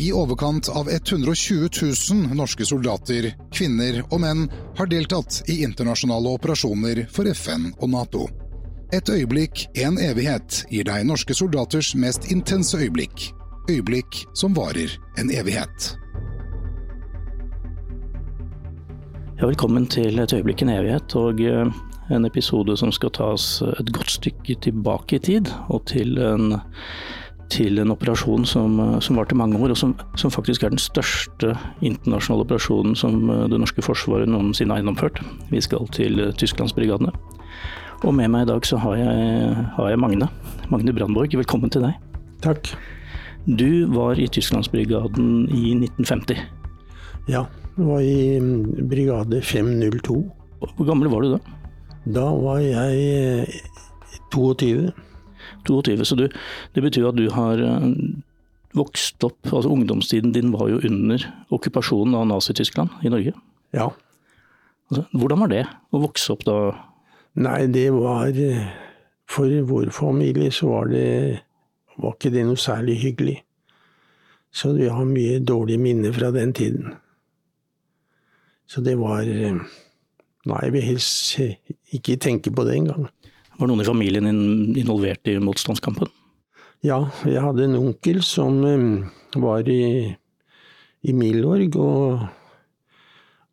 [0.00, 1.68] I overkant av 120
[2.12, 4.46] 000 norske soldater, kvinner og menn
[4.78, 8.22] har deltatt i internasjonale operasjoner for FN og Nato.
[8.96, 13.26] Et øyeblikk, en evighet, gir deg norske soldaters mest intense øyeblikk.
[13.68, 15.92] Øyeblikk som varer en evighet.
[19.36, 21.68] Ja, velkommen til Et øyeblikk en evighet, og eh,
[22.10, 26.56] en episode som skal tas et godt stykke tilbake i tid, og til en,
[27.50, 30.82] til en operasjon som, eh, som varte mange år, og som, som, faktisk er den
[30.82, 35.20] største internasjonale operasjonen som eh, det norske forsvaret noensinne har gjennomført.
[35.50, 37.12] Vi skal til Tysklandsbrigadene.
[38.00, 40.30] Og med meg i dag så har jeg, har jeg Magne.
[40.72, 41.98] Magne Brandborg, velkommen til deg.
[42.40, 42.72] Takk.
[43.44, 46.40] Du var i Tysklandsbrigaden i 1950.
[47.28, 47.44] Ja,
[47.76, 50.16] jeg var i mm, brigade 502.
[50.60, 51.38] Hvor gammel var du da?
[52.08, 53.60] Da var jeg
[54.32, 54.90] 22.
[55.60, 56.28] Eh, 22, Så du,
[56.74, 57.88] det betyr at du har eh,
[58.76, 63.34] vokst opp altså Ungdomstiden din var jo under okkupasjonen av Nazi-Tyskland i Norge?
[63.74, 63.90] Ja.
[64.90, 66.56] Altså, hvordan var det å vokse opp da
[67.38, 68.34] Nei, det var
[69.30, 71.40] For vår familie så var det
[72.00, 73.36] var ikke det noe særlig hyggelig.
[74.50, 76.94] Så vi har mye dårlige minner fra den tiden.
[78.66, 79.22] Så det var
[80.48, 81.38] Nei, jeg vil helst
[81.92, 83.10] ikke tenke på det engang.
[83.60, 84.26] Var noen i familien
[84.80, 86.08] involvert i motstandskampen?
[86.80, 88.62] Ja, jeg hadde en onkel som
[89.36, 90.08] var i,
[91.04, 92.28] i Milorg, og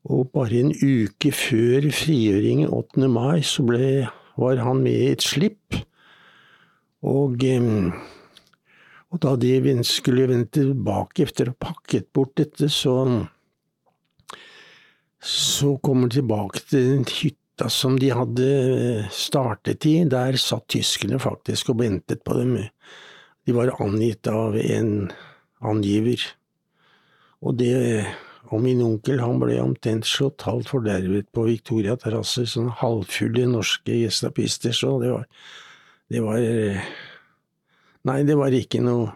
[0.07, 3.09] og bare en uke før frigjøringen 8.
[3.11, 4.07] mai, så ble,
[4.39, 5.75] var han med i et slipp.
[7.07, 7.43] Og,
[9.11, 12.95] og da de skulle vende tilbake etter å ha pakket bort dette, så,
[15.19, 17.05] så kommer de tilbake til den
[17.57, 20.05] hytta som de hadde startet i.
[20.05, 22.57] Der satt tyskerne faktisk og ventet på dem.
[23.45, 25.11] De var angitt av en
[25.61, 26.19] angiver.
[27.41, 28.05] Og det
[28.49, 33.91] og min onkel han ble omtrent slått halvt fordervet på Victoria terrasse, sånne halvfulle norske
[34.05, 35.27] gestapister, så det var
[36.09, 36.39] Det var
[38.07, 39.11] Nei, det var ikke noe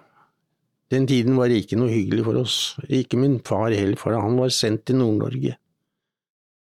[0.91, 2.75] Den tiden var ikke noe hyggelig for oss.
[2.90, 5.56] Ikke min far heller, for han var sendt til Nord-Norge.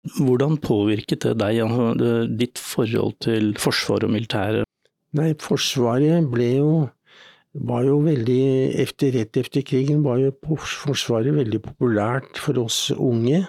[0.01, 4.65] Hvordan påvirket det deg, altså, ditt forhold til Forsvaret og militæret?
[5.17, 6.71] Nei, Forsvaret ble jo
[7.51, 8.43] var jo veldig
[8.79, 13.43] efter, Rett etter krigen var jo Forsvaret veldig populært for oss unge.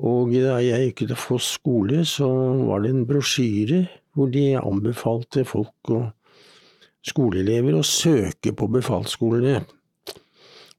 [0.00, 2.28] Og da jeg gikk til Foss skole, så
[2.66, 3.84] var det en brosjyre
[4.16, 6.08] hvor de anbefalte folk og
[7.06, 9.60] skoleelever å søke på befalsskolene.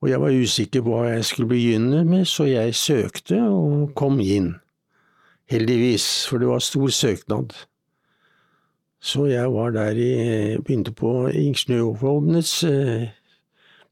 [0.01, 4.19] Og jeg var usikker på hva jeg skulle begynne med, så jeg søkte og kom
[4.19, 4.55] inn.
[5.51, 7.53] Heldigvis, for det var stor søknad.
[9.01, 10.11] Så jeg var der i
[10.61, 13.09] Begynte på Ingeniørvåpenets eh,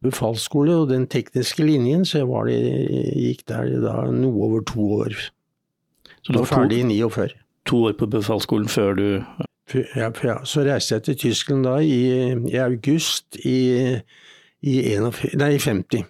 [0.01, 2.59] befalsskole og den tekniske linjen, så jeg var det,
[3.17, 5.17] gikk der da noe over to år.
[6.21, 7.37] Så du var ferdig i 49.
[7.69, 9.07] To år på befalsskolen før du
[9.73, 13.99] ja, ja, så reiste jeg til Tyskland da i, i august i,
[14.61, 16.05] i, 51, nei, 50.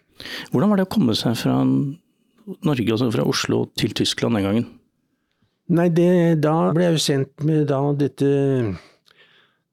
[0.51, 4.69] Hvordan var det å komme seg fra Norge, altså fra Oslo til Tyskland den gangen?
[5.69, 8.29] Nei, det, da ble jeg jo sendt med da dette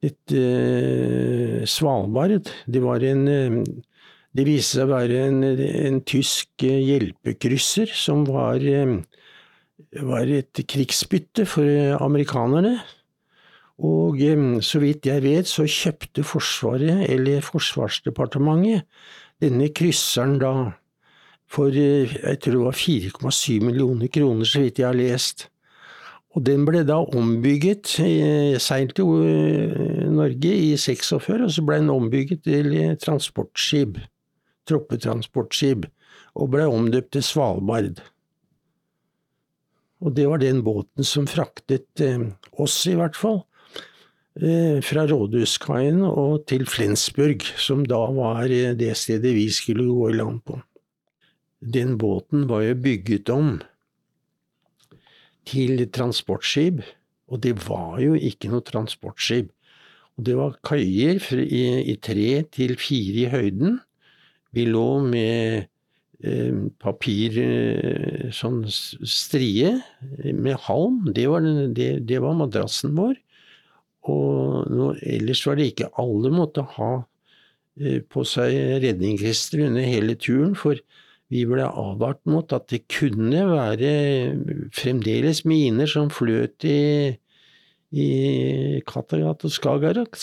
[0.03, 2.49] dette eh, Svalbard.
[2.65, 3.61] Det var en eh,
[4.37, 8.61] Det viste seg å være en, en tysk eh, hjelpekrysser som var,
[10.05, 12.75] var et krigsbytte for amerikanerne.
[13.77, 14.17] Og
[14.65, 18.87] så vidt jeg vet, så kjøpte Forsvaret, eller Forsvarsdepartementet,
[19.41, 20.53] denne krysseren da
[21.47, 25.47] for jeg tror det var 4,7 millioner kroner, så vidt jeg har lest.
[26.35, 27.87] Og den ble da ombygget,
[28.61, 33.97] seint jo eh, Norge i 46, og så ble den ombygget til transportskip,
[34.69, 35.87] troppetransportskip,
[36.37, 38.03] og ble omdøpt til Svalbard.
[40.03, 42.27] Og det var den båten som fraktet eh,
[42.59, 43.46] oss, i hvert fall, eh,
[44.37, 50.43] fra Rådhuskaien og til Flensburg, som da var det stedet vi skulle gå i land
[50.45, 50.59] på.
[51.57, 53.55] Den båten var jo bygget om
[55.47, 56.83] til transportskip,
[57.27, 59.49] og det var jo ikke noe transportskip.
[60.17, 61.63] Og det var kaier i,
[61.93, 63.77] i, tre til fire i høyden.
[64.55, 65.67] Vi lå med
[66.23, 69.75] eh, papir, eh, sånn strie,
[70.33, 71.03] med halm.
[71.13, 71.45] Det var,
[71.77, 73.13] det, det var madrassen vår.
[74.07, 76.91] Og no, ellers var det ikke alle måtte ha
[77.81, 80.79] eh, på seg redningsvester under hele turen, for
[81.27, 83.89] vi ble advart mot at det kunne være
[84.75, 87.17] fremdeles miner som fløt i,
[87.91, 88.07] i
[88.87, 90.15] Kattegat og Skagerrak,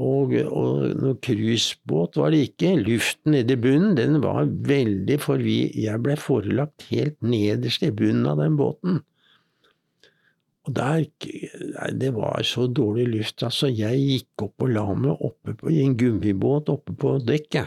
[0.00, 2.72] Og, og noen cruisebåt var det ikke.
[2.80, 7.90] Luften nede i bunnen, den var veldig For vi, jeg ble forelagt helt nederst i
[7.92, 9.02] bunnen av den båten.
[10.70, 11.04] Og der
[11.98, 13.66] Det var så dårlig luft, altså.
[13.66, 17.66] Jeg gikk opp og la meg oppe på, i en gummibåt oppe på dekket.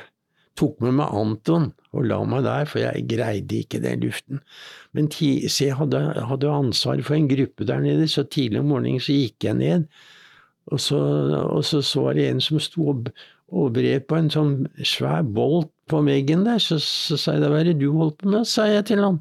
[0.56, 4.40] Tok med meg Anton og la meg der, for jeg greide ikke den luften.
[4.94, 9.02] Men se, jeg hadde, hadde ansvar for en gruppe der nede, så tidlig om morgenen
[9.02, 9.88] så gikk jeg ned.
[10.72, 11.00] Og så,
[11.50, 13.10] og så, så det en som sto og,
[13.52, 14.56] og bred på en sånn
[14.86, 16.62] svær bolt på veggen der.
[16.62, 19.20] Så, så sa jeg hva er det du holdt på med, sa jeg til han.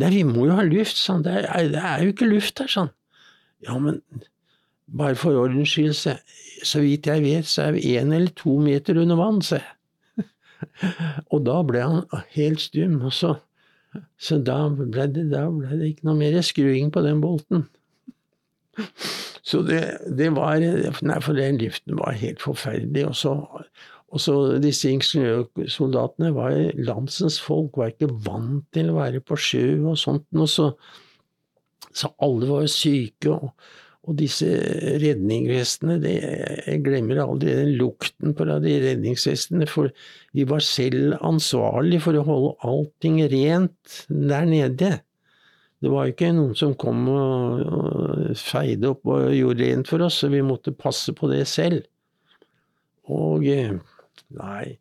[0.00, 1.22] Nei, vi må jo ha luft, sa han.
[1.22, 2.94] Det det er jo ikke luft her, sa han.
[3.64, 4.00] Ja, men
[4.86, 6.16] bare for ordens skyld, så,
[6.64, 9.64] så vidt jeg vet, så er vi én eller to meter under vann, jeg.
[11.32, 13.34] og da ble han helt stum, og så,
[14.20, 17.68] så da, ble det, da ble det ikke noe mer skruing på den bolten.
[19.44, 19.82] Så det,
[20.16, 23.02] det var Nei, for den luften var helt forferdelig.
[23.10, 23.34] Og så,
[24.08, 29.66] og så disse ingeniørsoldatene var landsens folk, var ikke vant til å være på sjø
[29.82, 30.24] og sånt.
[30.32, 30.70] Og så,
[31.94, 33.34] så alle var jo syke.
[33.34, 33.54] og
[34.04, 34.48] og disse
[35.00, 39.94] redningsvestene, jeg glemmer aldri den lukten på de redningsvestene, for
[40.36, 44.90] vi var selv ansvarlig for å holde allting rent der nede.
[45.80, 50.30] Det var ikke noen som kom og feide opp og gjorde rent for oss, så
[50.32, 51.88] vi måtte passe på det selv.
[53.08, 53.72] Og eh,
[54.36, 54.76] nei,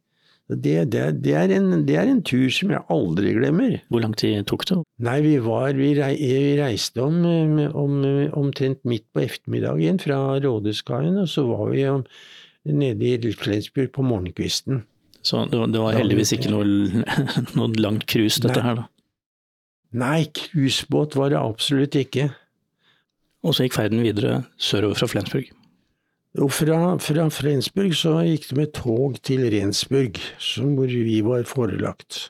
[0.51, 3.77] det, det, det, er en, det, er en, tur som jeg aldri glemmer.
[3.87, 4.79] Hvor lang tid tok det?
[5.03, 5.93] Nei, Vi, var, vi,
[6.59, 7.21] reiste om,
[7.71, 7.99] om,
[8.35, 12.03] omtrent midt på ettermiddagen fra Rådhuskaien, og så var vi om,
[12.67, 14.83] nede i Flensburg på morgenkvisten.
[15.23, 16.67] Så det var, heldigvis ikke noe,
[17.57, 18.67] noe langt cruise, dette Nei.
[18.67, 18.89] her, da?
[19.93, 22.31] Nei, cruisebåt var det absolutt ikke.
[23.43, 25.51] Og så gikk ferden videre sørover fra Flensburg?
[26.33, 30.17] Jo, fra, fra Frensburg så gikk det med tog til Rensburg,
[30.57, 32.29] hvor vi var forelagt.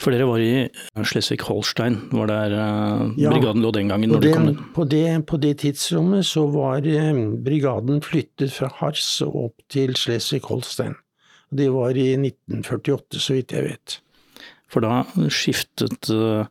[0.00, 4.12] For dere var i Slesvig-Holstein, var der uh, ja, brigaden lå den gangen?
[4.12, 4.60] når den, kom inn?
[4.76, 9.96] På det, på det tidsrommet så var uh, brigaden flyttet fra Hars og opp til
[9.98, 10.96] Slesvig-Holstein.
[11.48, 13.98] Det var i 1948, så vidt jeg vet.
[14.68, 15.02] For da
[15.32, 16.44] skiftet uh,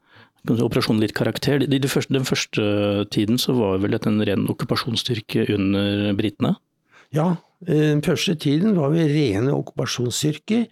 [0.50, 1.64] operasjonen litt karakter.
[1.64, 2.64] I de første, den første
[3.14, 6.56] tiden så var vel dette en ren okkupasjonsstyrke under britene?
[7.16, 7.36] Ja,
[7.66, 10.66] eh, den første tiden var vi rene okkupasjonsstyrker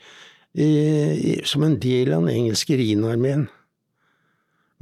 [0.56, 3.48] eh, som en del av den engelske Rhinarmeen.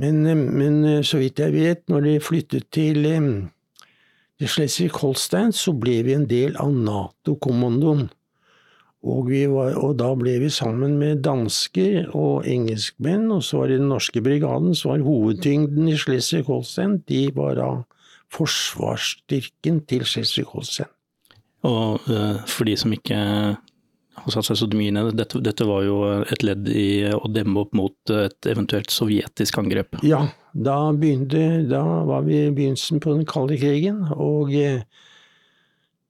[0.02, 3.06] Men, eh, men, så vidt jeg vet, når de flyttet til,
[4.40, 8.10] til Slesvig-Holstein, så ble vi en del av Nato-kommandoen.
[9.04, 13.82] Og, var, og, da ble vi sammen med dansker og engelskmenn, og så var det
[13.82, 17.02] den norske brigaden, så var hovedtyngden i Schleswig-Holstein.
[17.12, 17.68] De var da
[18.32, 20.88] forsvarsstyrken til Schleswig-Holstein.
[21.68, 23.20] Og uh, for de som ikke
[24.14, 27.60] har satt seg så mye ned, dette, dette, var jo et ledd i å demme
[27.64, 30.00] opp mot et eventuelt sovjetisk angrep?
[30.08, 34.06] Ja, da, begynte, da var vi i begynnelsen på den kalde krigen.
[34.16, 34.80] og uh,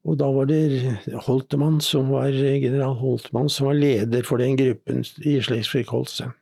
[0.04, 5.00] og da var det Holtemann som var, general Holtmann som var leder for den gruppen
[5.24, 6.34] i Schleswig-Holstein.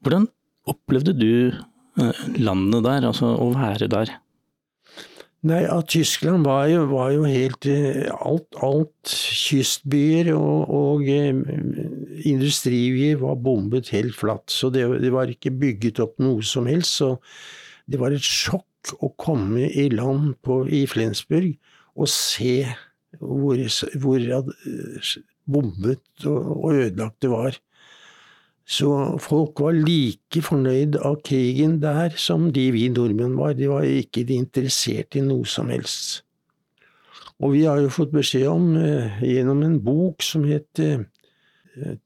[0.00, 0.30] Hvordan
[0.70, 4.14] opplevde du eh, landet der, altså å være der?
[5.50, 11.36] Nei, at Tyskland var jo, var jo helt eh, alt, alt kystbyer og, og eh,
[12.28, 14.48] industribyer var bombet helt flatt.
[14.52, 17.00] Så det, det, var ikke bygget opp noe som helst.
[17.00, 17.14] Så
[17.88, 21.52] det var et sjokk å komme i land på, i Flensburg
[22.00, 22.64] og se
[23.20, 23.60] hvor,
[24.00, 24.52] hvor
[25.50, 27.58] bombet og ødelagt det var.
[28.70, 33.56] Så folk var like fornøyd av krigen der som de vi nordmenn var.
[33.58, 36.22] De var ikke interessert i noe som helst.
[37.40, 41.06] Og vi har jo fått beskjed om, eh, gjennom en bok som het eh,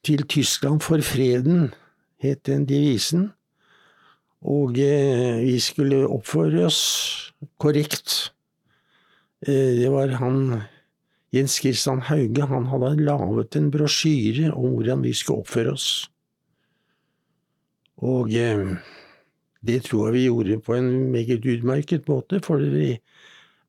[0.05, 1.73] Til Tyskland for freden,
[2.21, 3.33] het den devisen.
[4.45, 8.34] Og eh, vi skulle oppføre oss korrekt.
[9.47, 10.63] Eh, det var han
[11.35, 12.49] Jens Christian Hauge.
[12.49, 15.89] Han hadde laget en brosjyre om hvordan vi skulle oppføre oss.
[18.05, 18.77] Og eh,
[19.65, 22.95] det tror jeg vi gjorde på en meget utmerket måte, for vi,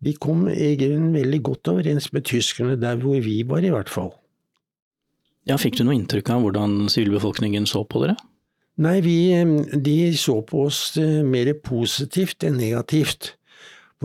[0.03, 4.13] vi kom egentlig veldig godt overens med tyskerne der hvor vi var, i hvert fall.
[5.45, 8.17] Ja, Fikk du noe inntrykk av hvordan sivilbefolkningen så på dere?
[8.81, 9.17] Nei, vi,
[9.71, 13.35] de så på oss eh, mer positivt enn negativt.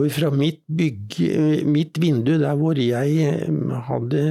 [0.00, 1.18] For fra mitt, bygg,
[1.68, 4.22] mitt vindu, der hvor jeg eh, hadde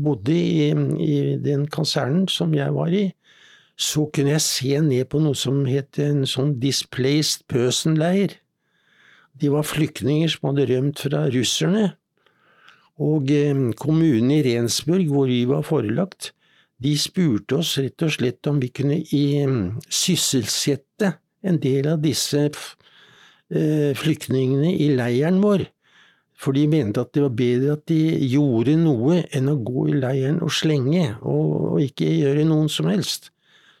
[0.00, 0.70] bodde i,
[1.04, 3.10] i den kasernen som jeg var i,
[3.76, 8.38] så kunne jeg se ned på noe som het en sånn displaced person-leir.
[9.36, 11.90] De var flyktninger som hadde rømt fra russerne.
[12.96, 16.32] Og eh, kommunen i Rensburg, hvor vi var forelagt,
[16.80, 19.26] de spurte oss rett og slett om vi kunne i,
[19.92, 22.80] sysselsette en del av disse flyktningene
[23.52, 25.66] i leiren vår.
[26.42, 29.98] For de mente at det var bedre at de gjorde noe enn å gå i
[30.00, 33.30] leiren og slenge, og, og ikke gjøre noen som helst.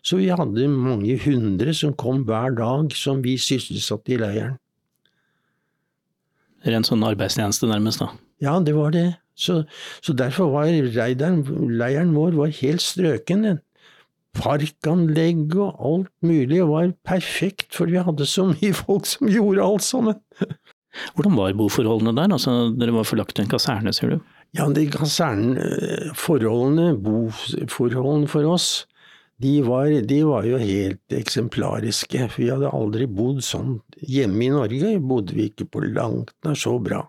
[0.02, 4.58] Så vi hadde mange hundre som kom hver dag som vi sysselsatte i leiren.
[6.62, 8.12] Ren sånn arbeidstjeneste nærmest, da?
[8.42, 9.08] Ja, det var det.
[9.38, 9.62] Så,
[10.02, 13.56] så derfor var leiren, leiren vår var helt strøken.
[14.36, 19.82] Parkanlegg og alt mulig var perfekt, for vi hadde så mye folk som gjorde alt
[19.84, 20.14] sammen.
[21.16, 22.32] Hvordan var boforholdene der?
[22.36, 24.18] Altså, dere var forlagt til en kaserne, sier du?
[24.56, 28.86] Ja, de kaserneforholdene, boforholdene for oss,
[29.42, 32.28] de var, de var, jo helt eksemplariske.
[32.36, 36.76] Vi hadde aldri bodd sånn hjemme i Norge, bodde vi ikke på langt nær så
[36.82, 37.08] bra.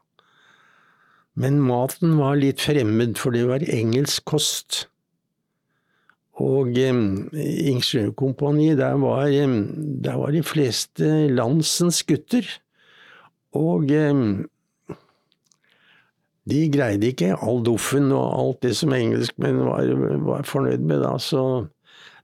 [1.38, 4.88] Men maten var litt fremmed, for det var engelsk kost.
[6.42, 7.02] Og eh,
[7.70, 12.48] Ingeniørkompaniet, der var, der var de fleste landsens gutter.
[13.54, 14.24] Og eh,
[16.50, 19.94] de greide ikke all doffen og alt det som engelskmenn var,
[20.25, 21.68] var fornøyd med da, så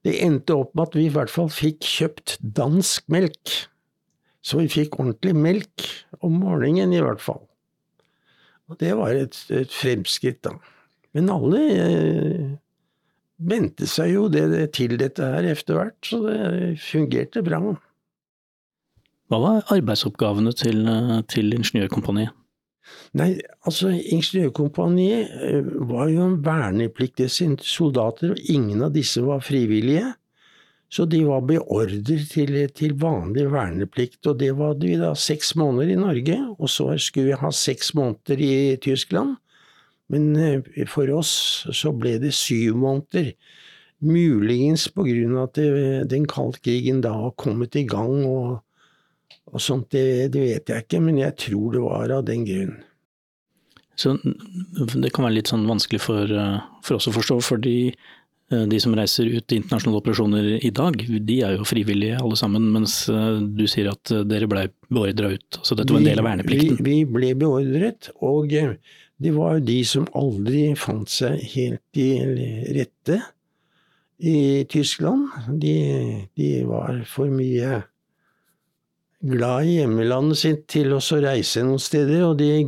[0.04, 3.54] det endte opp med at vi i hvert fall fikk kjøpt dansk melk.
[4.44, 5.88] Så vi fikk ordentlig melk
[6.24, 7.42] om morgenen, i hvert fall.
[8.72, 10.56] Og det var et, et fremskritt, da.
[11.16, 11.62] Men alle
[13.39, 17.62] vente seg jo det, det til dette her etter hvert, så det fungerte bra.
[19.29, 20.84] Hva var arbeidsoppgavene til,
[21.29, 22.36] til Ingeniørkompaniet?
[23.17, 23.36] Nei,
[23.67, 27.29] altså Ingeniørkompaniet eh, var jo en vernepliktige
[27.65, 30.08] soldater, og ingen av disse var frivillige.
[30.89, 35.93] Så de var beordret til, til, vanlig verneplikt, og det var vi da seks måneder
[35.93, 36.38] i Norge.
[36.58, 39.38] Og så skulle vi ha seks måneder i Tyskland.
[40.10, 41.34] Men eh, for oss
[41.75, 43.34] så ble det syv måneder.
[44.00, 48.60] Muligens på grunn det, at den kalde krigen da har kommet i gang og
[49.50, 52.78] og sånt, det, det, vet jeg ikke, men jeg tror det var av den grunn.
[54.00, 58.66] Så det kan være litt sånn vanskelig for, eh, for oss å forstå, fordi eh,
[58.70, 62.70] de som reiser ut i internasjonale operasjoner i dag, de er jo frivillige alle sammen,
[62.75, 65.62] mens du sier at dere blei beordra ut.
[65.63, 66.80] Så dette var en del av verneplikten?
[66.80, 68.54] Vi, vi ble beordret, og
[69.20, 72.10] det var de som aldri fant seg helt i
[72.78, 73.20] rette
[74.20, 75.28] i Tyskland.
[75.60, 75.76] De,
[76.40, 77.82] de var for mye
[79.20, 82.64] glad i hjemmelandet sitt til å reise noen steder, og de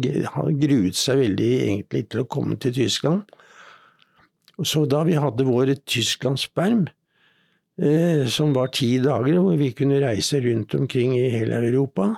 [0.59, 3.23] gruet seg veldig egentlig til å komme til Tyskland.
[4.59, 6.83] Så da vi hadde vår tysklandsperm,
[7.81, 12.11] eh, som var ti dager, hvor vi kunne reise rundt omkring i hele Europa,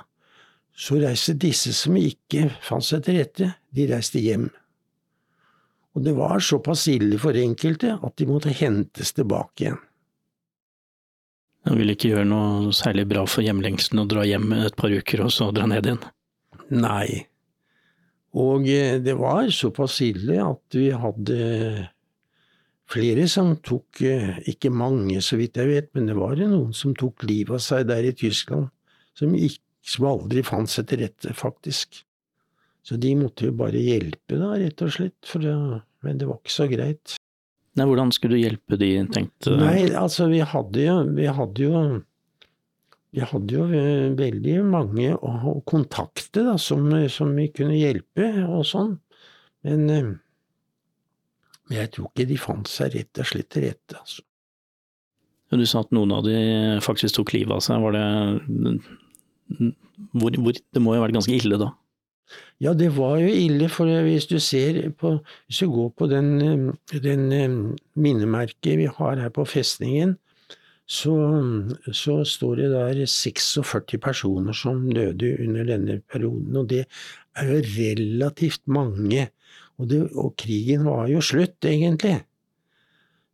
[0.73, 4.49] så reiste disse som ikke fant seg til rette, de reiste hjem.
[5.93, 9.81] Og det var såpass ille for enkelte at de måtte hentes tilbake igjen.
[11.63, 15.23] Det ville ikke gjøre noe særlig bra for hjemlengselen å dra hjem et par uker
[15.23, 16.01] og så dra ned igjen?
[16.75, 17.23] Nei.
[18.33, 21.37] Og eh, det var såpass ille at vi hadde
[22.93, 26.95] flere som tok, eh, ikke mange så vidt jeg vet, men det var noen som
[26.97, 28.67] tok livet av seg der i Tyskland,
[29.17, 32.03] som, ikke, som aldri fant seg til rette, faktisk.
[32.83, 35.53] Så de måtte jo bare hjelpe, da, rett og slett, det,
[36.03, 37.15] men det var ikke så greit.
[37.79, 41.79] Nei, hvordan skulle du hjelpe de, tenkte Nei, altså vi hadde jo, vi hadde jo
[43.13, 48.65] vi hadde jo eh, veldig mange å kontakte da, som, som, vi kunne hjelpe og
[48.65, 48.95] sånn,
[49.65, 50.11] men, eh,
[51.69, 54.25] men jeg tror ikke de fant seg rett og slett til rette, altså.
[55.53, 56.33] Du sa at noen av de
[56.81, 57.77] faktisk tok livet av seg.
[57.83, 58.05] Var det
[60.17, 61.67] hvor, hvor, Det må jo ha vært ganske ille da?
[62.63, 66.73] Ja, det var jo ille, for hvis du ser på Hvis du går på den,
[66.87, 67.25] den
[67.95, 70.17] minnemerket vi har her på festningen,
[70.87, 71.15] så,
[71.91, 76.85] så, står det der 46 personer som døde under denne perioden, og det
[77.35, 79.29] er jo relativt mange.
[79.79, 82.19] Og, det, og krigen var jo slutt, egentlig.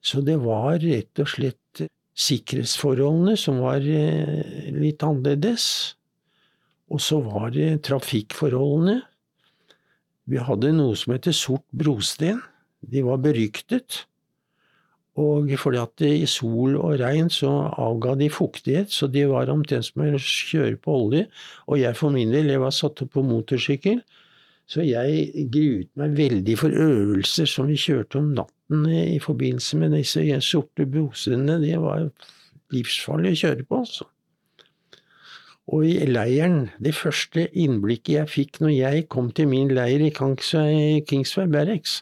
[0.01, 1.83] Så det var rett og slett
[2.19, 5.95] sikkerhetsforholdene som var eh, litt annerledes.
[6.89, 8.99] Og så var det trafikkforholdene.
[10.29, 12.41] Vi hadde noe som heter Sort brosten.
[12.85, 14.03] De var beryktet.
[15.19, 17.49] Og fordi at i sol og regn så
[17.81, 21.25] avga de fuktighet, så de var omtrent som å kjøre på olje.
[21.67, 23.99] Og jeg for min del, jeg var satt opp på motorsykkel,
[24.69, 29.97] så jeg gruet meg veldig for øvelser som vi kjørte om natten i forbindelse med
[29.97, 31.57] disse sorte brosene.
[31.63, 32.05] Det var
[32.75, 34.07] livsfarlig å kjøre på, altså.
[35.69, 40.09] Og i leiren, det første innblikket jeg fikk når jeg kom til min leir i
[40.13, 41.99] Kingsway, Kingsway Barracks,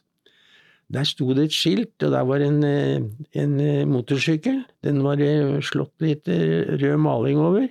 [0.94, 3.02] der sto det et skilt, og der var en, eh,
[3.36, 4.62] en eh, motorsykkel.
[4.84, 7.68] Den var eh, slått litt rød maling over.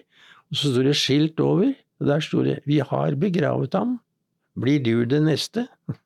[0.51, 4.01] Og så sto det skilt over, og der sto det 'Vi har begravet ham.
[4.55, 5.69] Blir du det neste?'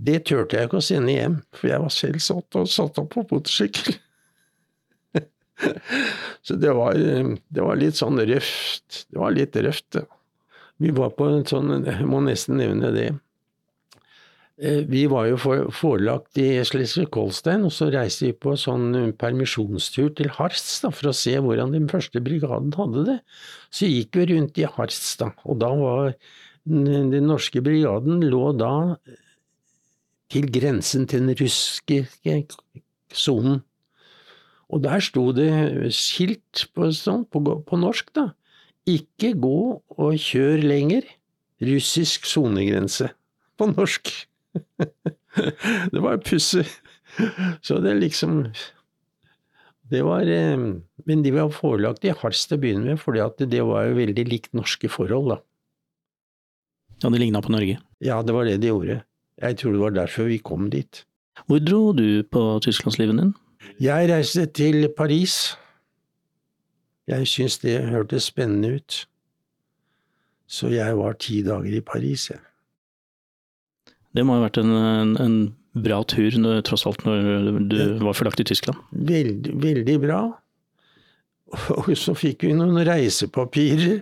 [0.00, 3.10] Det turte jeg ikke å sende hjem, for jeg var selv satt, og satt opp
[3.10, 3.98] på motorsykkel.
[6.46, 9.06] Så det var, det var, litt sånn røft.
[9.10, 10.02] Det var litt røft,
[10.76, 13.10] Vi var på en sånn, jeg må nesten nevne det.
[14.56, 20.14] Eh, vi var jo forelagt i Slesvig-Holstein, og så reiste vi på sånn eh, permisjonstur
[20.16, 23.18] til Harst for å se hvordan den første brigaden hadde det.
[23.68, 26.16] Så gikk vi rundt i Harst, da, og da var
[26.64, 29.20] den norske brigaden lå da eh,
[30.32, 32.00] til grensen til den russiske
[33.12, 33.60] sonen.
[34.72, 35.50] Og der sto det
[35.94, 38.30] skilt på, sånn, på, på norsk, da.
[38.86, 41.06] Ikke gå og kjør lenger.
[41.62, 43.10] Russisk sonegrense.
[43.56, 44.10] På norsk.
[45.92, 46.66] det var pussig.
[47.64, 48.42] Så det liksom
[49.88, 50.58] Det var eh,
[51.06, 54.26] Men de var forelagt i Hals til å begynne med, for det var jo veldig
[54.28, 55.38] likt norske forhold, da.
[57.02, 57.78] Ja, det ligna på Norge?
[58.00, 59.02] Ja, det var det de gjorde.
[59.36, 61.04] Jeg tror det var derfor vi kom dit.
[61.46, 63.34] Hvor dro du på tysklandslivet din?
[63.82, 65.56] Jeg reiste til Paris.
[67.06, 69.02] Jeg syntes det hørtes spennende ut.
[70.46, 72.40] Så jeg var ti dager i Paris, jeg.
[74.16, 75.36] Det må ha vært en, en, en
[75.76, 76.32] bra tur,
[76.64, 78.80] tross alt, når du var forlagt i Tyskland?
[78.90, 80.20] Veldig, veldig bra.
[81.76, 84.00] Og så fikk vi noen reisepapirer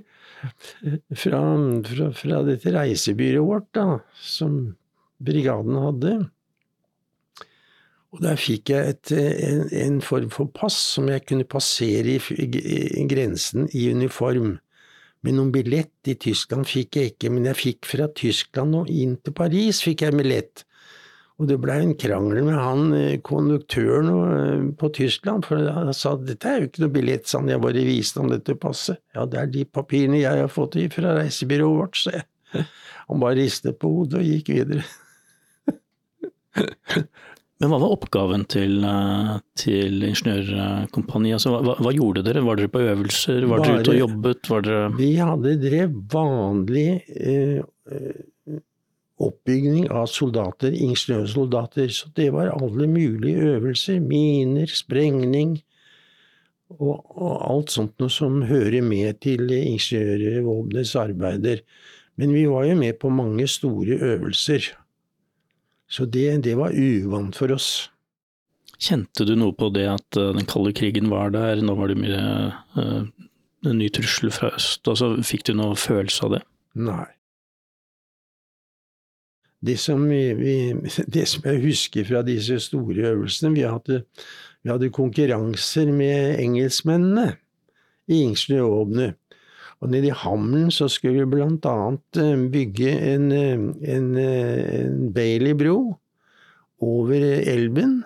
[1.19, 1.41] fra,
[1.89, 4.77] fra, fra dette reisebyrået vårt, da, som
[5.25, 6.15] brigaden hadde.
[8.15, 12.21] Og der fikk jeg et, en, en, form for pass som jeg kunne passere i,
[12.45, 14.53] i grensen i uniform.
[15.25, 19.17] Men noen billett i Tyskland fikk jeg ikke, men jeg fikk fra Tyskland og inn
[19.25, 20.63] til Paris fikk jeg billett.
[21.43, 26.15] Og det blei en krangel med han eh, konduktøren eh, på Tyskland, for han sa
[26.21, 29.01] dette er jo ikke noe billett, sa han, jeg bare viste ham dette passet.
[29.17, 32.29] Ja, det er de papirene jeg har fått fra reisebyrået vårt, sa jeg.
[33.11, 34.85] Han bare ristet på hodet og gikk videre.
[37.65, 41.39] Men hva var oppgaven til, eh, til Ingeniørkompaniet?
[41.39, 42.43] Altså, hva, hva, gjorde dere?
[42.45, 43.47] Var dere på øvelser?
[43.49, 44.51] Var dere ute og jobbet?
[44.99, 48.59] Vi hadde drev vanlig eh, eh,
[49.25, 51.89] oppbygging av soldater, ingeniørsoldater.
[51.89, 54.05] Så det var alle mulige øvelser.
[54.05, 55.57] Miner, sprengning
[56.69, 61.65] og, og alt sånt noe som hører med til ingeniørvåpenets arbeider.
[62.21, 64.75] Men vi var jo med på mange store øvelser.
[65.91, 67.91] Så det, det var uvant for oss.
[68.81, 71.99] Kjente du noe på det at uh, den kalde krigen var der, nå var det
[72.01, 72.23] mye
[72.77, 73.05] uh,
[73.65, 74.83] en ny trussel fra øst?
[74.91, 76.43] Altså, fikk du noe følelse av det?
[76.75, 77.07] Nei.
[79.65, 80.75] Det som, vi,
[81.17, 84.03] det som jeg husker fra disse store øvelsene Vi hadde,
[84.63, 87.31] vi hadde konkurranser med engelskmennene
[88.11, 89.17] i ingeniørvåpenet.
[89.17, 89.24] Og
[89.91, 93.61] nede i Hamlen så skulle vi annet eh, bygge en, eh,
[93.95, 95.99] en, eh, en Bailey-bro
[96.81, 98.03] over elven.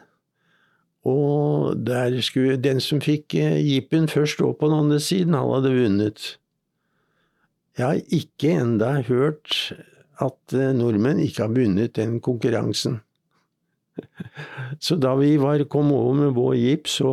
[1.04, 5.74] Og der skulle den som fikk jeepen først opp på den andre siden, han hadde
[5.76, 6.24] vunnet.
[7.78, 9.72] Jeg har ikke enda hørt
[10.20, 12.98] at nordmenn ikke har vunnet den konkurransen.
[14.85, 17.12] Så da vi var, kom over med vår jeep, så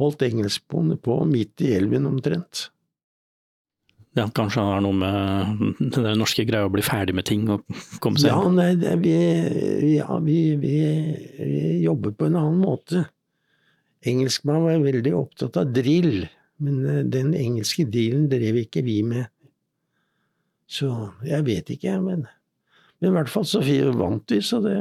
[0.00, 2.68] holdt engelskbåndet på midt i elven omtrent.
[4.12, 7.64] Ja, kanskje har noe med den norske greia å bli ferdig med ting og
[8.04, 9.14] komme seg Ja, nei, det, vi,
[9.94, 10.76] ja vi, vi,
[11.38, 13.06] vi, jobber på en annen måte.
[14.04, 16.26] Engelskmann var veldig opptatt av drill,
[16.60, 19.30] men eh, den engelske drillen drev ikke vi med.
[20.68, 20.90] Så
[21.24, 22.26] jeg vet ikke, men,
[23.00, 23.64] men i hvert fall så
[23.96, 24.76] vant vi, så det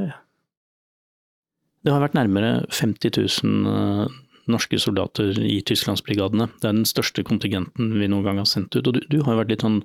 [1.81, 3.15] Det har vært nærmere 50
[3.47, 4.11] 000
[4.51, 6.49] norske soldater i tysklandsbrigadene.
[6.59, 8.85] Det er den største kontingenten vi noen gang har sendt ut.
[8.85, 9.79] Og du, du har jo vært litt sånn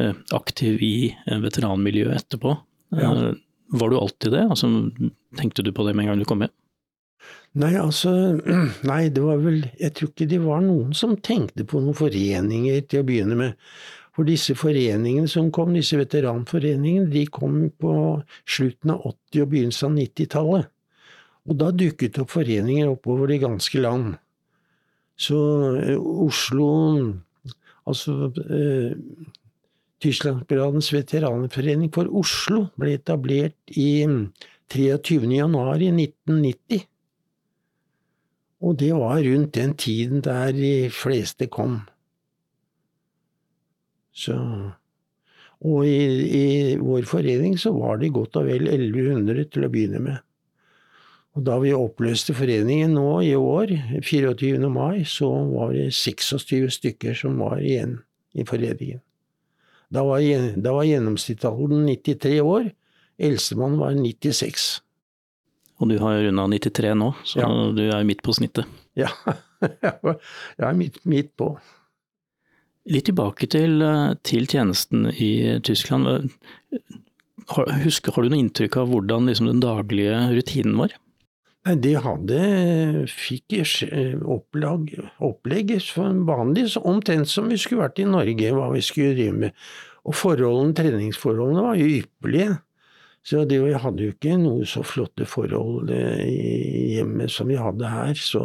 [0.00, 2.56] eh, aktiv i eh, veteranmiljøet etterpå.
[2.94, 3.10] Ja.
[3.10, 3.40] Eh,
[3.74, 4.44] var du alltid det?
[4.52, 4.70] Altså,
[5.38, 6.54] tenkte du på det med en gang du kom hjem?
[7.58, 8.10] Nei, altså
[8.90, 12.82] Nei, det var vel Jeg tror ikke det var noen som tenkte på noen foreninger
[12.90, 13.60] til å begynne med.
[14.14, 17.94] For disse foreningene som kom, disse veteranforeningene, de kom på
[18.46, 20.70] slutten av 80- og begynnelsen av 90-tallet.
[21.44, 24.14] Og da dukket opp foreninger oppover det ganske land.
[25.16, 25.38] Så
[25.82, 26.68] eh, Oslo
[27.84, 28.94] Altså eh,
[30.00, 34.04] Tysklandsbrigadens veteranforening for Oslo ble etablert i
[34.72, 35.20] 23.
[35.20, 36.86] Mm, januar i 1990.
[38.64, 41.82] Og det var rundt den tiden der de fleste kom.
[44.12, 44.36] Så
[45.64, 46.00] Og i,
[46.36, 50.23] i vår forening så var det godt og vel 1100 til å begynne med.
[51.34, 53.72] Og da vi oppløste foreningen nå i år,
[54.06, 54.68] 24.
[54.70, 57.96] mai, så var det 26 stykker som var igjen
[58.38, 59.00] i foreningen.
[59.94, 60.22] Da var,
[60.56, 62.70] da var gjennomsnittsalderen 93 år.
[63.18, 64.80] Eldstemann var 96.
[65.82, 67.48] Og du har runda 93 nå, så Ja.
[67.74, 68.66] du er midt på snittet.
[68.94, 69.10] Ja,
[69.62, 71.56] jeg er midt, midt på.
[72.86, 76.30] Litt tilbake til, eh, til tjenesten i Tyskland.
[77.48, 80.94] Har, husker, har du noe inntrykk av hvordan liksom, den daglige rutinen var?
[81.64, 82.38] Nei, de hadde
[83.08, 83.54] fikk
[84.28, 84.90] opplag,
[85.24, 89.62] opplegg som vanlig, omtrent som vi skulle vært i Norge, hva vi skulle drive med.
[90.04, 92.58] Og forholdene, treningsforholdene var jo ypperlige.
[93.24, 97.56] Så det, vi hadde jo ikke noe så flotte forhold hjemme i hjemmet som vi
[97.56, 98.12] hadde her.
[98.20, 98.42] Så,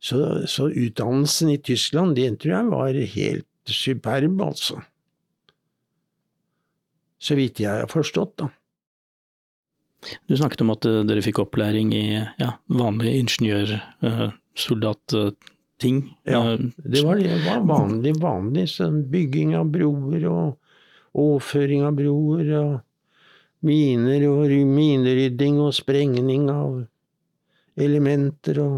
[0.00, 4.80] så, så utdannelsen i Tyskland, det tror jeg var helt superb, altså.
[7.20, 8.48] Så vidt jeg har forstått, da.
[10.26, 12.04] Du snakket om at eh, dere fikk opplæring i
[12.38, 15.96] ja, vanlige ingeniørsoldatting.
[16.28, 20.46] Ja, Det var, det var vanlig, vanlig sånn bygging av broer og
[21.18, 22.72] overføring av broer og
[23.66, 26.84] miner og minerydding og sprengning av
[27.78, 28.76] elementer og,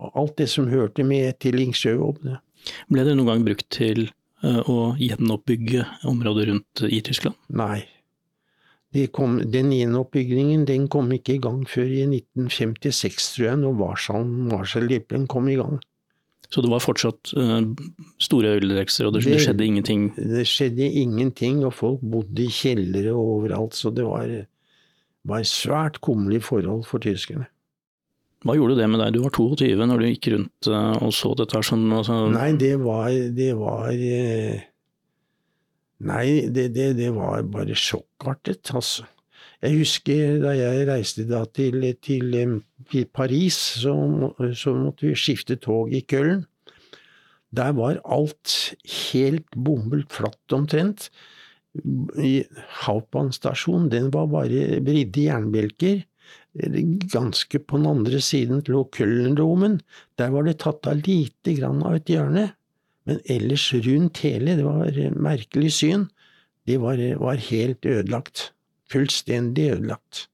[0.00, 2.36] og alt det som hørte med til ingeniørjobbene.
[2.92, 4.10] Ble det noen gang brukt til
[4.44, 7.36] eh, å gjenoppbygge området rundt i Tyskland?
[7.48, 7.84] Nei.
[9.16, 14.26] Kom, den gjenoppbyggingen den kom ikke i gang før i 1956, tror jeg, når Marshall,
[14.50, 15.78] Marshall-hjelpen kom i gang.
[16.52, 17.62] Så det var fortsatt uh,
[18.20, 20.10] store ødeleggelser, og det, det skjedde ingenting?
[20.16, 24.34] Det skjedde ingenting, og folk bodde i kjellere overalt, så det var,
[25.24, 27.48] var svært kummerlige forhold for tyskerne.
[28.42, 29.14] Hva gjorde det med deg?
[29.14, 31.84] Du var 22 når du gikk rundt eh, og så dette her sånn?
[31.94, 34.64] Altså, Nei, det var Det var eh,
[36.02, 39.06] Nei, det, det, det var bare sjokkartet, altså.
[39.62, 42.56] Jeg husker da jeg reiste da til, til, eh,
[42.90, 43.94] til Paris, så,
[44.58, 46.42] så måtte vi skifte tog i Køllen.
[47.52, 48.74] Der var alt
[49.12, 51.10] helt bombelt flatt omtrent.
[52.82, 56.02] Hauptmannstasjonen, den var bare vridde jernbjelker.
[57.12, 59.78] Ganske på den andre siden lå Köln-Romen.
[60.18, 62.50] Der var det tatt av lite grann av et hjørne.
[63.08, 66.06] Men ellers rundt hele, det var merkelig syn,
[66.66, 68.52] det var, var helt ødelagt.
[68.92, 70.28] Fullstendig ødelagt.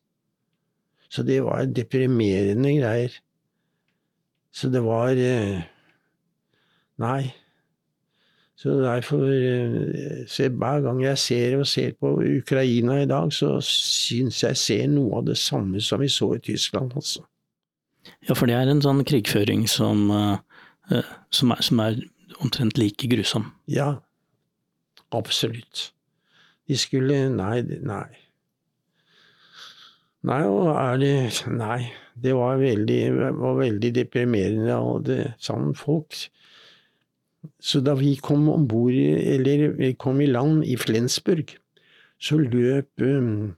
[1.09, 3.13] Så det var deprimerende greier.
[4.53, 5.61] Så det var eh,
[6.99, 7.31] Nei.
[8.59, 13.61] Så derfor eh, så Hver gang jeg ser og ser på Ukraina i dag, så
[13.63, 17.23] syns jeg ser noe av det samme som vi så i Tyskland, altså.
[18.29, 22.01] Ja, for det er en sånn krigføring som, eh, som, er, som er
[22.43, 23.53] omtrent like grusom.
[23.71, 23.99] Ja,
[25.11, 25.93] absolutt.
[26.69, 28.09] De skulle Nei, nei.
[30.29, 31.15] Nei, og er det
[31.55, 31.89] Nei.
[32.19, 33.03] Det var veldig,
[33.39, 36.17] var veldig deprimerende, og det sammen folk
[37.63, 41.55] Så da vi kom om bord, eller vi kom i land i Flensburg,
[42.19, 43.55] så løp um,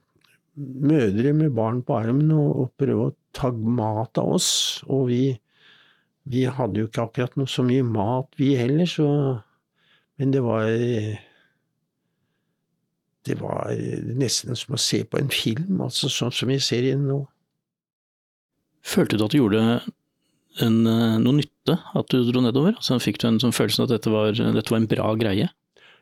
[0.55, 4.51] mødre med barn på armen og, og prøvde å ta mat av oss,
[4.85, 5.23] og vi
[6.29, 9.41] vi hadde jo ikke akkurat noe så mye mat, vi heller, så
[10.19, 10.65] Men det var
[13.25, 13.71] Det var
[14.17, 17.25] nesten som å se på en film, altså sånn som vi ser i nå.
[18.81, 19.81] Følte du at du gjorde
[20.59, 20.77] en,
[21.21, 22.73] noe nytte, at du dro nedover?
[22.73, 25.51] Altså, fikk du en sånn følelse av at dette var, dette var en bra greie?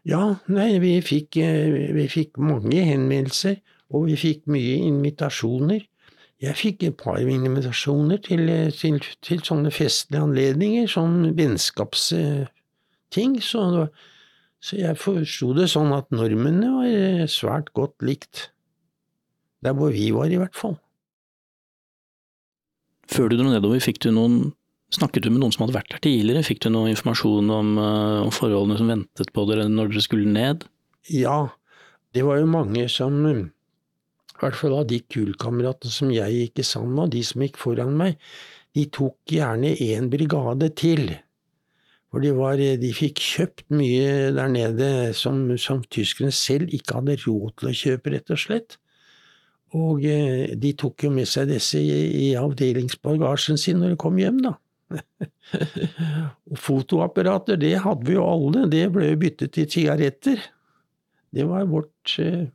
[0.08, 3.60] Ja, nei, vi fikk, eh, vi fikk mange henvendelser,
[3.92, 5.84] og vi fikk mye invitasjoner.
[6.40, 13.88] Jeg fikk et par invitasjoner til, eh, til, til sånne festlige anledninger, sånn vennskapsting, så,
[14.64, 18.54] så jeg forsto det sånn at nordmennene var eh, svært godt likt.
[19.66, 20.78] Der hvor vi var, i hvert fall.
[23.12, 24.54] Før du dro nedover, fikk du noen
[24.90, 26.42] Snakket du med noen som hadde vært der tidligere?
[26.42, 30.26] Fikk du noe informasjon om, eh, om forholdene som ventet på dere når dere skulle
[30.26, 30.66] ned?
[31.14, 31.54] Ja,
[32.18, 33.20] det var jo mange som
[34.40, 37.42] I hvert fall av de kullkameratene som jeg gikk i sammen med, og de som
[37.44, 38.16] gikk foran meg,
[38.78, 41.10] de tok gjerne en brigade til.
[42.10, 47.18] For de, var, de fikk kjøpt mye der nede som, som tyskerne selv ikke hadde
[47.26, 48.78] råd til å kjøpe, rett og slett.
[49.78, 54.18] Og eh, de tok jo med seg disse i, i avdelingsbagasjen sin når de kom
[54.18, 54.56] hjem, da.
[56.50, 60.42] og fotoapparater, det hadde vi jo alle, det ble jo byttet til sigaretter.
[61.30, 62.48] Det var vårt eh,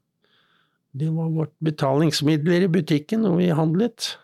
[0.94, 4.18] det var vårt betalingsmidler i butikken når vi handlet.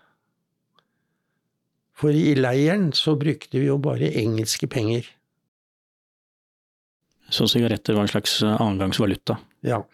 [1.98, 5.02] For i leiren så brukte vi jo bare engelske penger.
[7.30, 9.38] Så sigaretter var en slags annengangsvaluta?
[9.66, 9.86] Ja.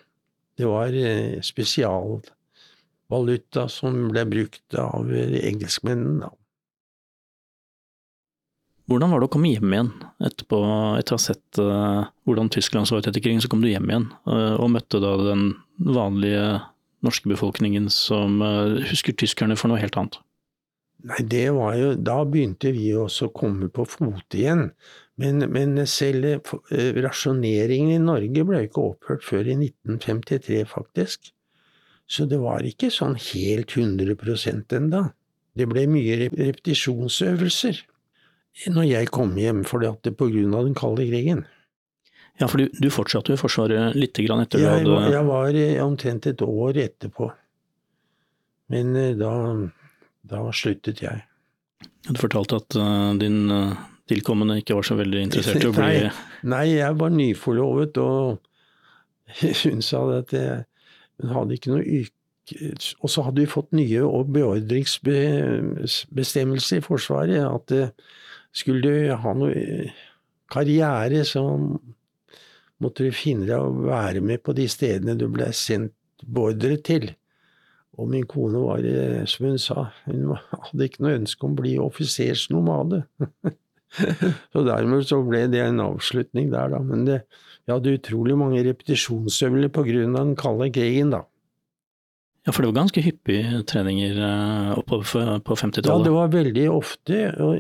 [0.57, 0.89] Det var
[1.45, 6.31] spesialvaluta som ble brukt av engelskmennene, da.
[8.87, 9.89] Hvordan var det å komme hjem igjen
[10.23, 10.59] etterpå,
[11.01, 13.43] etter å ha sett uh, hvordan Tyskland så ut etter krigen?
[13.43, 15.49] Så kom du hjem igjen uh, og møtte da den
[15.83, 16.61] vanlige
[17.07, 20.21] norske befolkningen som uh, husker tyskerne for noe helt annet.
[21.07, 24.71] Nei, det var jo Da begynte vi også å komme på fote igjen.
[25.19, 31.33] Men, men selv rasjoneringen i Norge ble ikke opphørt før i 1953, faktisk.
[32.07, 35.09] Så det var ikke sånn helt 100% enda.
[35.57, 37.83] Det ble mye repetisjonsøvelser
[38.73, 41.45] når jeg kom hjem, fordi at det av den kalde krigen.
[42.41, 45.25] Ja, for du, du fortsatte jo i Forsvaret litt grann etter jeg, du hadde Jeg
[45.29, 47.31] var omtrent et år etterpå.
[48.73, 49.33] Men eh, da,
[50.27, 51.19] da sluttet jeg.
[52.09, 53.51] Du fortalte at uh, din
[54.09, 56.11] tilkommende ikke var så veldig interessert i å bli nei,
[56.53, 58.19] nei, jeg var nyforlovet, og
[59.65, 60.55] hun sa at jeg,
[61.23, 62.15] hun hadde ikke noe yrke
[63.03, 67.43] og så hadde vi fått nye beordringsbestemmelser i Forsvaret.
[67.43, 67.67] At
[68.57, 69.91] skulle du ha noe
[70.53, 71.45] karriere, så
[72.83, 77.11] måtte du finne deg å være med på de stedene du ble sendt beordret til.
[77.97, 78.85] Og min kone var,
[79.31, 80.35] som hun sa, hun
[80.69, 83.05] hadde ikke noe ønske om å bli offisersnomade.
[84.53, 86.83] så dermed så ble det en avslutning der, da.
[86.85, 87.23] Men det,
[87.65, 91.25] vi hadde utrolig mange repetisjonsøvler på grunn av den kalde krigen, da.
[92.47, 95.89] Ja, for det var ganske hyppige treninger eh, oppover på 50-tallet?
[95.91, 97.17] Ja, det var veldig ofte.
[97.43, 97.57] Og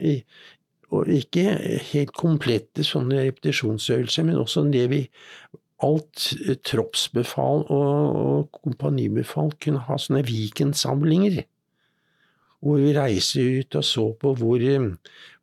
[0.94, 1.44] og ikke
[1.90, 5.06] helt komplette sånne repetisjonsøvelser, men også det vi
[5.84, 6.30] Alt
[6.64, 11.42] troppsbefal og, og kompanibefal kunne ha sånne weekendsamlinger.
[12.64, 14.64] Hvor vi reiste ut og så på hvor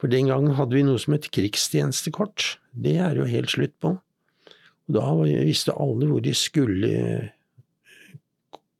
[0.01, 2.57] For den gangen hadde vi noe som het krigstjenestekort.
[2.73, 3.93] Det er jo helt slutt på.
[4.89, 5.05] Og da
[5.45, 7.29] visste alle hvor de skulle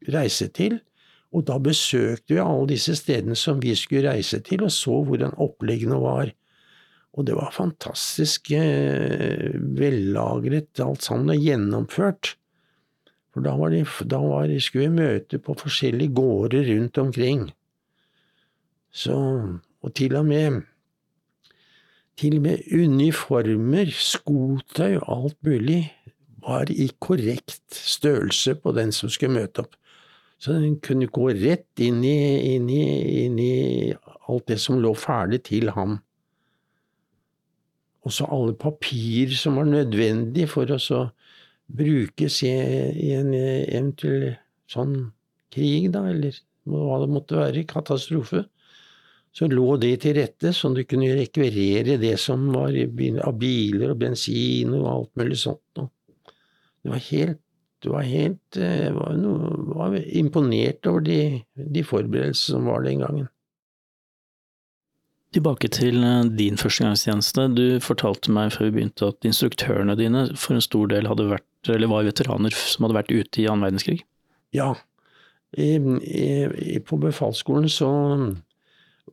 [0.10, 0.80] reise til.
[1.34, 5.38] Og da besøkte vi alle disse stedene som vi skulle reise til, og så hvordan
[5.42, 6.34] oppleggene var.
[7.14, 12.36] Og det var fantastisk eh, vellagret alt sammen, og gjennomført.
[13.34, 17.48] For da, var de, da var skulle vi møte på forskjellige gårder rundt omkring.
[18.94, 19.16] Så,
[19.82, 20.62] og til og med
[22.18, 25.80] til og med uniformer, skotøy og alt mulig
[26.44, 29.74] var i korrekt størrelse på den som skulle møte opp.
[30.38, 32.18] Så den kunne gå rett inn i,
[32.54, 32.84] inn i,
[33.24, 33.54] inn i
[34.30, 36.02] alt det som lå ferdig til ham
[38.04, 41.06] også alle papir som var nødvendig for å så
[41.74, 44.34] brukes i, i en eventuell
[44.70, 44.98] sånn
[45.54, 46.36] krig, da, eller
[46.70, 48.44] hva det måtte være, katastrofe.
[49.34, 54.02] Så lå det til rette, så du kunne rekvirere det som var av biler og
[54.04, 55.82] bensin og alt mulig sånt.
[55.82, 57.42] Det var helt
[57.84, 61.18] du var helt eh, var, noe, var imponert over de,
[61.52, 63.28] de forberedelsene som var den gangen.
[65.34, 67.48] Tilbake til eh, din førstegangstjeneste.
[67.58, 71.50] Du fortalte meg før vi begynte at instruktørene dine for en stor del hadde vært,
[71.74, 74.04] eller var veteraner som hadde vært ute i annen verdenskrig?
[74.54, 74.76] Ja.
[75.58, 77.90] I, i, på befalsskolen så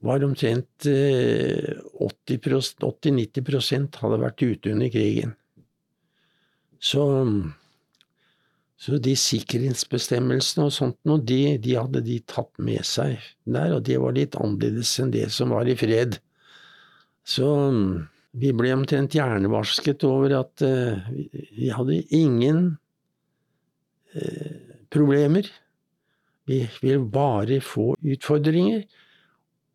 [0.04, 5.34] var omtrent 80-90 eh, hadde vært ute under krigen.
[6.80, 7.02] Så,
[8.80, 13.84] så de sikkerhetsbestemmelsene og sånt noe, de, de, hadde de tatt med seg der, og
[13.84, 16.16] det var litt annerledes enn det som var i fred.
[17.28, 17.50] Så
[18.40, 20.96] vi ble omtrent hjernevasket over at uh,
[21.58, 22.62] vi hadde ingen
[24.16, 24.56] uh,
[24.88, 25.50] problemer.
[26.48, 28.86] Vi ville bare få utfordringer.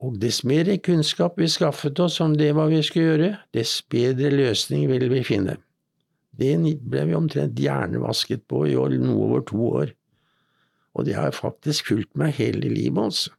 [0.01, 4.33] Og dess mer kunnskap vi skaffet oss om det hva vi skulle gjøre, dess bedre
[4.33, 5.59] løsning ville vi finne.
[6.35, 9.93] Det ble vi omtrent hjernevasket på i år, noe over to år.
[10.95, 13.35] Og det har faktisk fulgt meg hele livet, altså.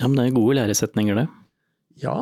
[0.00, 1.26] Ja, men det er gode læresetninger, det?
[2.00, 2.16] Ja.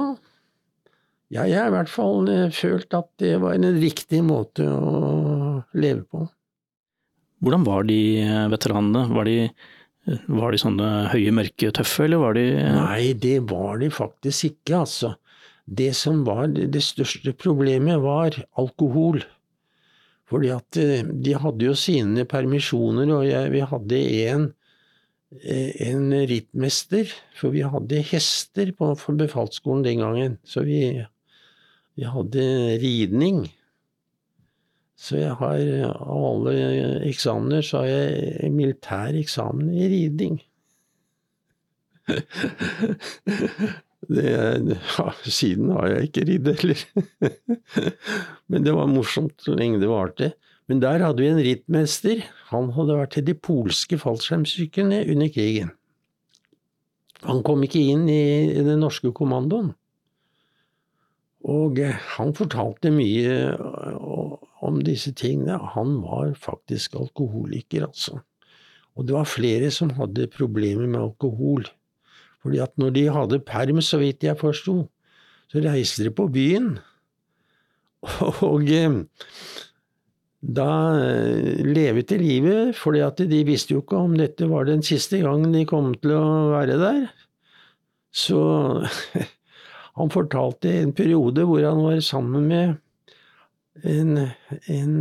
[1.31, 6.03] jeg har i hvert fall eh, følt at det var en riktig måte å leve
[6.09, 6.25] på.
[7.45, 9.05] Hvordan var de eh, veteranene?
[9.15, 9.37] Var de,
[10.09, 14.51] eh, var de sånne høye, mørke, tøffe, eller var de Nei, det var de faktisk
[14.51, 15.15] ikke, altså.
[15.69, 19.21] Det som var det største problemet, var alkohol.
[20.29, 24.49] Fordi at eh, de hadde jo sine permisjoner, og jeg, vi hadde en,
[25.41, 30.37] eh, en rittmester, for vi hadde hester på befalsskolen den gangen.
[30.45, 30.83] Så vi,
[31.97, 32.45] vi hadde
[32.85, 33.47] ridning.
[34.99, 35.59] Så jeg har
[35.95, 36.55] av alle
[37.07, 40.41] eksamener så har jeg militær eksamen i riding.
[44.09, 46.85] Det, ja, siden har jeg ikke ridd heller.
[48.51, 50.33] Men det var morsomt så lenge det varte.
[50.69, 52.23] Men der hadde vi en rittmester.
[52.53, 55.75] Han hadde vært til de polske fallskjermstyrkene under krigen.
[57.27, 59.73] Han kom ikke inn i, i den norske kommandoen.
[61.49, 65.59] Og eh, han fortalte mye eh, om disse tingene.
[65.75, 68.21] Han var faktisk alkoholiker, altså.
[68.99, 71.69] Og det var flere som hadde problemer med alkohol.
[72.49, 74.81] Fordi at når de hadde perm, så vidt jeg forsto,
[75.53, 76.79] så reiste de på byen.
[78.49, 79.03] Og eh,
[80.41, 80.73] da
[81.67, 85.53] levet de livet, fordi at de visste jo ikke om dette var den siste gangen
[85.53, 87.09] de kom til å være der.
[88.09, 88.39] Så
[89.99, 92.77] Han fortalte en periode hvor han var sammen med
[93.83, 94.29] en,
[94.71, 94.93] en,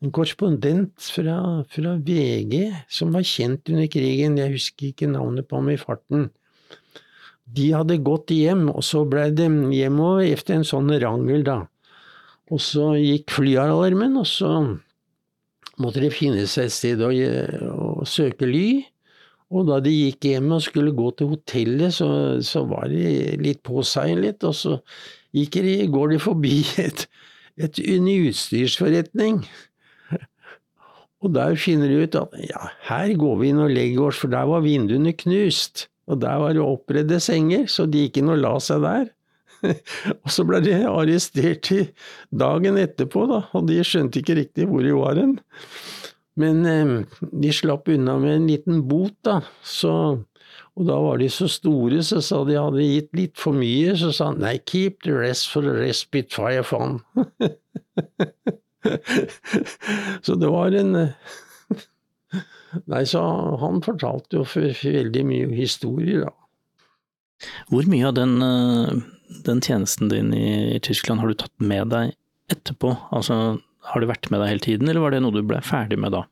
[0.00, 1.36] en korrespondent fra,
[1.68, 6.30] fra, VG som var kjent under krigen, jeg husker ikke navnet på ham i farten.
[7.54, 11.62] De hadde gått hjem, og så blei de hjemover etter en sånn rangel, da.
[12.52, 14.52] Og så gikk flyalarmen, og så
[15.80, 18.68] måtte de finne seg et sted å søke ly.
[19.48, 22.08] Og da de gikk hjem og skulle gå til hotellet, så,
[22.44, 24.76] så var de litt på seg litt, og så
[25.32, 25.46] de,
[25.92, 27.06] går de forbi et,
[27.56, 29.42] et, en utstyrsforretning.
[31.18, 34.30] Og der finner de ut at ja, her går vi inn og legger oss, for
[34.30, 35.88] der var vinduene knust.
[36.08, 39.10] Og der var det oppredde senger, så de gikk inn og la seg der.
[40.22, 41.70] og så ble de arrestert
[42.30, 45.36] dagen etterpå, da, og de skjønte ikke riktig hvor de var hen.
[46.38, 46.92] Men eh,
[47.42, 49.40] de slapp unna med en liten bot, da.
[49.66, 49.92] Så,
[50.78, 53.96] og da var de så store, så sa de hadde gitt litt for mye.
[53.98, 57.00] Så sa han nei, keep the rest for the respite fire fun.
[60.24, 61.36] så det var en eh,
[62.90, 63.22] Nei, så
[63.62, 66.34] han fortalte jo veldig mye historier, da.
[67.70, 68.98] Hvor mye av den, eh,
[69.46, 72.16] den tjenesten din i Tyskland har du tatt med deg
[72.50, 72.96] etterpå?
[73.14, 76.00] Altså, har du vært med deg hele tiden, eller var det noe du ble ferdig
[76.00, 76.24] med da?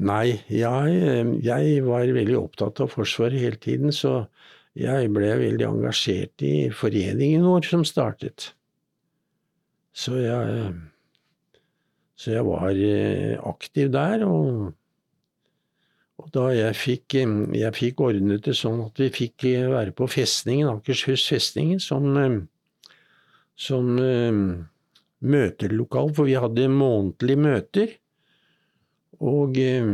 [0.00, 4.22] Nei, jeg, jeg var veldig opptatt av Forsvaret hele tiden, så
[4.78, 8.52] jeg ble veldig engasjert i foreningen vår som startet.
[9.92, 10.70] Så jeg,
[12.16, 14.70] så jeg var eh, aktiv der, og,
[16.22, 17.16] og da jeg fikk,
[17.58, 22.06] jeg fikk ordnet det sånn at vi fikk være på festningen, Akershus festning, som,
[23.58, 23.90] som
[25.22, 27.96] møtelokal, for vi hadde månedlige møter.
[29.22, 29.90] Og eh,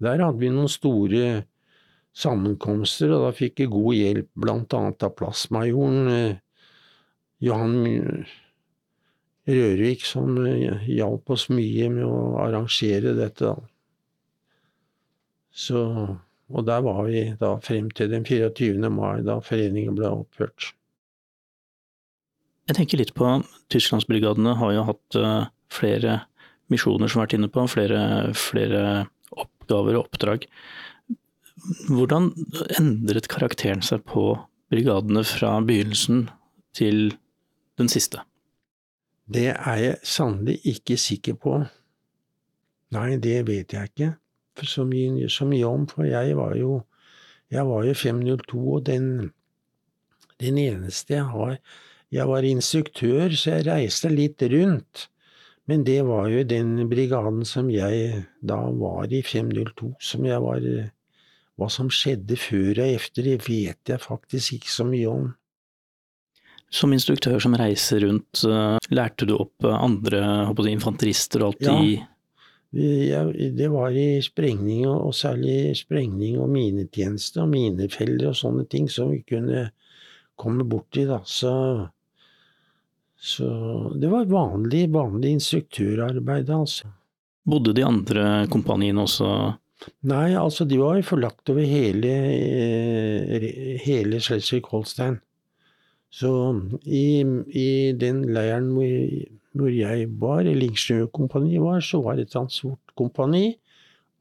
[0.00, 1.24] der hadde vi noen store
[2.16, 6.38] sammenkomster, og da fikk jeg god hjelp annet av plassmajoren eh,
[7.44, 7.76] Johan
[9.50, 13.54] Rørvik, som eh, hjalp oss mye med å arrangere dette.
[15.50, 15.80] Så,
[16.50, 18.90] og der var vi da frem til den 24.
[18.92, 20.72] mai, da foreningen ble oppført.
[22.70, 23.26] Jeg tenker litt på
[23.72, 26.20] Tysklandsbrigadene har jo hatt uh, flere
[26.70, 28.02] misjoner som har vært inne på, flere,
[28.38, 28.82] flere
[29.34, 30.46] oppgaver og oppdrag.
[31.90, 32.30] Hvordan
[32.78, 34.32] endret karakteren seg på
[34.70, 36.28] brigadene fra begynnelsen
[36.78, 37.10] til
[37.80, 38.22] den siste?
[39.30, 41.58] Det er jeg sannelig ikke sikker på.
[42.94, 44.14] Nei, det vet jeg ikke
[44.66, 46.82] så mye, så mye om, for jeg var jo,
[47.50, 49.06] jeg var jo 502, og den,
[50.42, 51.56] den eneste jeg har
[52.10, 55.06] jeg var instruktør, så jeg reiste litt rundt.
[55.70, 60.64] Men det var jo den brigaden som jeg da var i, 502, som jeg var
[61.60, 65.26] Hva som skjedde før og etter, det vet jeg faktisk ikke så mye om.
[66.72, 71.74] Som instruktør som reiser rundt, eh, lærte du opp andre si, infanterister og alt ja.
[71.76, 71.98] i
[72.70, 79.10] det var i sprengning, og særlig sprengning og minetjeneste og minefeller og sånne ting som
[79.10, 79.64] vi kunne
[80.38, 81.18] komme borti, da.
[81.26, 81.54] Så
[83.20, 83.46] så
[84.00, 86.88] det var vanlig, vanlig instruktørarbeid, altså.
[87.44, 89.32] Bodde de andre kompaniene også
[90.04, 95.16] Nei, altså de var forlagt over hele, eh, hele Schleswig-Holstein.
[96.12, 96.32] Så
[96.84, 98.90] i, i, den leiren hvor,
[99.56, 103.46] hvor jeg var, eller ingeniørkompaniet var, så var det transportkompani.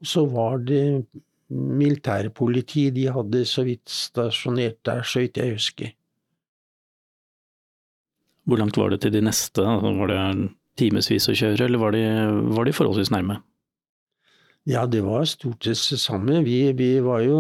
[0.01, 1.05] Og så var det
[1.49, 5.93] militærpoliti de hadde så vidt stasjonert der, så vidt jeg husker.
[8.49, 9.61] Hvor langt var det til de neste?
[9.61, 10.49] Var det
[10.80, 12.03] timevis å kjøre, eller var de,
[12.55, 13.39] var de, forholdsvis nærme?
[14.69, 16.41] Ja, det var stort sett det samme.
[16.45, 17.39] Vi, vi, var jo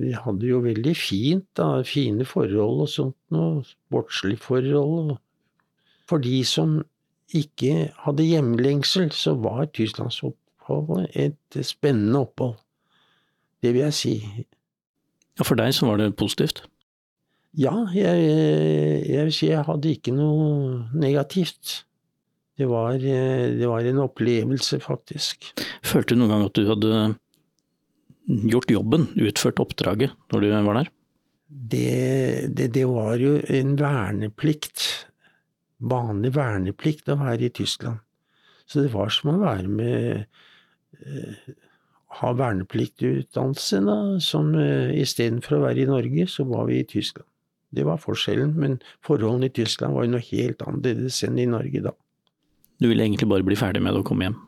[0.00, 1.82] Vi hadde jo veldig fint, da.
[1.84, 3.64] Fine forhold og sånt noe.
[3.66, 5.16] Sportslige forhold.
[6.08, 6.80] For de som
[7.36, 12.56] ikke hadde hjemlengsel, så var tysklandsoppholdet et spennende opphold.
[13.60, 14.14] Det vil jeg si.
[15.38, 16.64] Ja, For deg så var det positivt?
[17.58, 18.26] Ja, jeg,
[19.10, 21.80] jeg vil si jeg hadde ikke noe negativt.
[22.60, 25.50] Det var, det var en opplevelse, faktisk.
[25.86, 26.94] Følte du noen gang at du hadde
[28.52, 30.90] gjort jobben, utført oppdraget, når du var der?
[31.50, 34.84] Det, det, det var jo en verneplikt.
[35.80, 38.02] Vanlig verneplikt å være i Tyskland.
[38.68, 40.26] Så det var som å være med
[41.00, 41.56] eh,
[42.20, 47.28] Ha vernepliktutdannelse, da, som eh, istedenfor å være i Norge, så var vi i Tyskland.
[47.70, 51.84] Det var forskjellen, men forholdene i Tyskland var jo noe helt annerledes enn i Norge
[51.86, 51.94] da.
[52.82, 54.38] Du ville egentlig bare bli ferdig med det og komme hjem?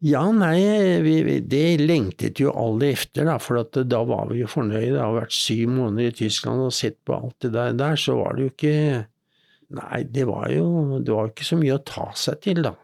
[0.00, 0.56] Ja, nei,
[1.04, 4.94] vi, det lengtet jo alle efter, da, for da var vi jo fornøyde.
[4.94, 8.16] Det har vært syv måneder i Tyskland og sett på alt det der, der så
[8.22, 8.76] var det jo ikke
[9.70, 12.74] Nei, det var jo det var ikke så mye å ta seg til, da.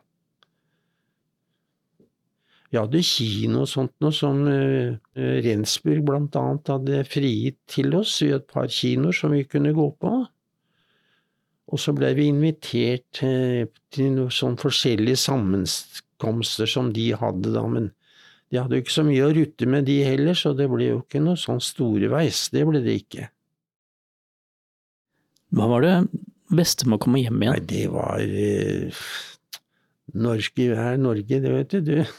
[2.70, 8.18] Vi hadde kino og sånt noe som uh, Rensburg blant annet hadde frigitt til oss
[8.26, 10.14] i et par kinoer som vi kunne gå på.
[11.66, 17.64] Og så blei vi invitert uh, til noen sånn forskjellige sammenkomster som de hadde da,
[17.70, 17.90] men
[18.50, 21.00] de hadde jo ikke så mye å rutte med de heller, så det ble jo
[21.02, 23.30] ikke noe sånn storeveis, det ble det ikke.
[25.54, 25.96] Hva var det
[26.52, 27.56] beste med å komme hjem igjen?
[27.56, 28.90] Nei, det var uh,
[30.16, 31.96] Norske er Norge, det vet du.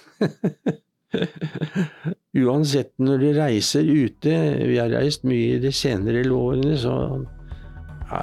[2.48, 4.34] Uansett når du reiser ute,
[4.68, 6.94] vi har reist mye i de senere årene, så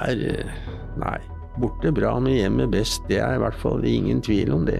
[0.01, 0.15] er
[0.95, 1.19] Nei,
[1.59, 3.01] borte bra, men hjemme best.
[3.09, 4.79] Det er i hvert fall ingen tvil om det.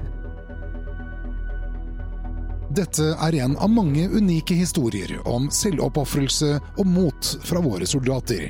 [2.75, 8.49] Dette er en av mange unike historier om selvoppofrelse og mot fra våre soldater.